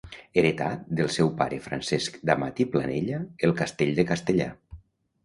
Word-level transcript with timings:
Heretar 0.41 0.69
del 0.99 1.09
seu 1.15 1.27
pare 1.41 1.59
Francesc 1.65 2.17
d'Amat 2.29 2.61
i 2.65 2.67
Planella 2.77 3.21
el 3.49 3.55
Castell 3.61 3.93
de 4.01 4.07
Castellar. 4.15 4.49